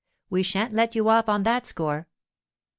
We 0.31 0.41
shan't 0.41 0.73
let 0.73 0.95
you 0.95 1.09
off 1.09 1.29
on 1.29 1.43
that 1.43 1.67
score. 1.67 2.07